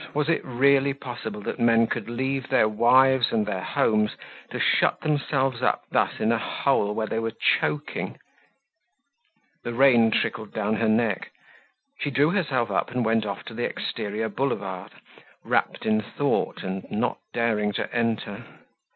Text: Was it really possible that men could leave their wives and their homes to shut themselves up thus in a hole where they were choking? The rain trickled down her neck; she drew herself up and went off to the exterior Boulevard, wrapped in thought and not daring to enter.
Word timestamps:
Was 0.15 0.29
it 0.29 0.43
really 0.43 0.95
possible 0.95 1.41
that 1.41 1.59
men 1.59 1.85
could 1.85 2.09
leave 2.09 2.49
their 2.49 2.67
wives 2.67 3.31
and 3.31 3.45
their 3.45 3.61
homes 3.61 4.15
to 4.49 4.59
shut 4.59 5.01
themselves 5.01 5.61
up 5.61 5.83
thus 5.91 6.19
in 6.19 6.31
a 6.31 6.39
hole 6.39 6.95
where 6.95 7.05
they 7.05 7.19
were 7.19 7.33
choking? 7.59 8.17
The 9.63 9.73
rain 9.75 10.09
trickled 10.09 10.53
down 10.55 10.77
her 10.77 10.89
neck; 10.89 11.29
she 11.99 12.09
drew 12.09 12.31
herself 12.31 12.71
up 12.71 12.89
and 12.89 13.05
went 13.05 13.27
off 13.27 13.43
to 13.43 13.53
the 13.53 13.65
exterior 13.65 14.27
Boulevard, 14.27 14.91
wrapped 15.43 15.85
in 15.85 16.01
thought 16.01 16.63
and 16.63 16.89
not 16.89 17.19
daring 17.31 17.71
to 17.73 17.95
enter. 17.95 18.43